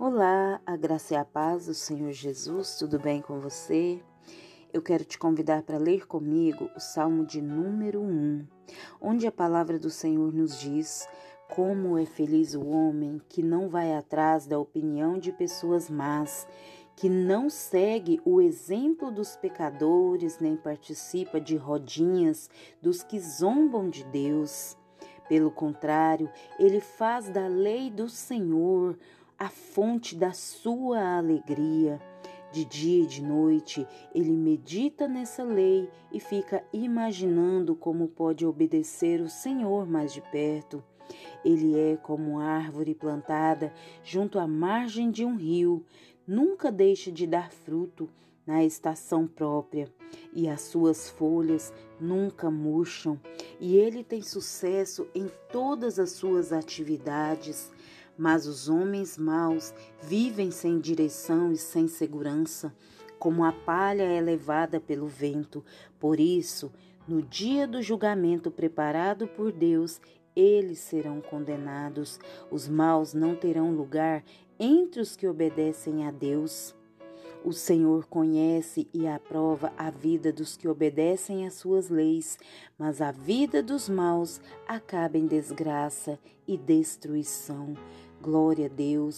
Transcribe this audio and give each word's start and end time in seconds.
Olá, 0.00 0.60
a 0.64 0.76
graça 0.76 1.14
e 1.14 1.16
a 1.16 1.24
paz 1.24 1.66
do 1.66 1.74
Senhor 1.74 2.12
Jesus, 2.12 2.76
tudo 2.78 3.00
bem 3.00 3.20
com 3.20 3.40
você? 3.40 4.00
Eu 4.72 4.80
quero 4.80 5.04
te 5.04 5.18
convidar 5.18 5.64
para 5.64 5.76
ler 5.76 6.06
comigo 6.06 6.70
o 6.76 6.78
Salmo 6.78 7.26
de 7.26 7.42
número 7.42 8.00
1, 8.00 8.46
onde 9.00 9.26
a 9.26 9.32
palavra 9.32 9.76
do 9.76 9.90
Senhor 9.90 10.32
nos 10.32 10.60
diz: 10.60 11.08
Como 11.52 11.98
é 11.98 12.06
feliz 12.06 12.54
o 12.54 12.64
homem 12.64 13.20
que 13.28 13.42
não 13.42 13.68
vai 13.68 13.92
atrás 13.92 14.46
da 14.46 14.56
opinião 14.56 15.18
de 15.18 15.32
pessoas 15.32 15.90
más, 15.90 16.46
que 16.94 17.08
não 17.08 17.50
segue 17.50 18.20
o 18.24 18.40
exemplo 18.40 19.10
dos 19.10 19.34
pecadores, 19.34 20.38
nem 20.38 20.56
participa 20.56 21.40
de 21.40 21.56
rodinhas 21.56 22.48
dos 22.80 23.02
que 23.02 23.18
zombam 23.18 23.90
de 23.90 24.04
Deus. 24.04 24.76
Pelo 25.28 25.50
contrário, 25.50 26.30
ele 26.56 26.80
faz 26.80 27.28
da 27.28 27.48
lei 27.48 27.90
do 27.90 28.08
Senhor 28.08 28.96
a 29.38 29.48
fonte 29.48 30.16
da 30.16 30.32
sua 30.32 31.16
alegria. 31.16 32.00
De 32.50 32.64
dia 32.64 33.04
e 33.04 33.06
de 33.06 33.22
noite, 33.22 33.86
ele 34.14 34.32
medita 34.32 35.06
nessa 35.06 35.44
lei 35.44 35.88
e 36.10 36.18
fica 36.18 36.64
imaginando 36.72 37.76
como 37.76 38.08
pode 38.08 38.44
obedecer 38.44 39.20
o 39.20 39.28
Senhor 39.28 39.86
mais 39.86 40.12
de 40.12 40.20
perto. 40.20 40.82
Ele 41.44 41.78
é 41.78 41.96
como 41.96 42.40
árvore 42.40 42.94
plantada 42.94 43.72
junto 44.02 44.38
à 44.38 44.46
margem 44.46 45.10
de 45.10 45.24
um 45.24 45.36
rio, 45.36 45.84
nunca 46.26 46.72
deixa 46.72 47.12
de 47.12 47.26
dar 47.26 47.52
fruto 47.52 48.08
na 48.46 48.64
estação 48.64 49.26
própria, 49.26 49.92
e 50.32 50.48
as 50.48 50.62
suas 50.62 51.10
folhas 51.10 51.72
nunca 52.00 52.50
murcham, 52.50 53.20
e 53.60 53.76
ele 53.76 54.02
tem 54.02 54.22
sucesso 54.22 55.06
em 55.14 55.30
todas 55.52 55.98
as 55.98 56.12
suas 56.12 56.50
atividades. 56.50 57.70
Mas 58.18 58.46
os 58.46 58.68
homens 58.68 59.16
maus 59.16 59.72
vivem 60.02 60.50
sem 60.50 60.80
direção 60.80 61.52
e 61.52 61.56
sem 61.56 61.86
segurança, 61.86 62.74
como 63.18 63.44
a 63.44 63.52
palha 63.52 64.02
é 64.02 64.20
levada 64.20 64.80
pelo 64.80 65.06
vento. 65.06 65.64
Por 66.00 66.18
isso, 66.18 66.72
no 67.06 67.22
dia 67.22 67.66
do 67.66 67.80
julgamento 67.80 68.50
preparado 68.50 69.28
por 69.28 69.52
Deus, 69.52 70.00
eles 70.34 70.80
serão 70.80 71.20
condenados. 71.20 72.20
Os 72.50 72.68
maus 72.68 73.14
não 73.14 73.34
terão 73.34 73.72
lugar 73.72 74.24
entre 74.58 75.00
os 75.00 75.16
que 75.16 75.26
obedecem 75.26 76.06
a 76.06 76.10
Deus. 76.10 76.74
O 77.44 77.52
Senhor 77.52 78.06
conhece 78.06 78.88
e 78.92 79.06
aprova 79.06 79.72
a 79.78 79.90
vida 79.90 80.32
dos 80.32 80.56
que 80.56 80.66
obedecem 80.66 81.46
às 81.46 81.54
suas 81.54 81.88
leis, 81.88 82.36
mas 82.76 83.00
a 83.00 83.12
vida 83.12 83.62
dos 83.62 83.88
maus 83.88 84.40
acaba 84.66 85.16
em 85.16 85.26
desgraça 85.26 86.18
e 86.46 86.56
destruição. 86.56 87.74
Glória 88.20 88.66
a 88.66 88.68
Deus. 88.68 89.16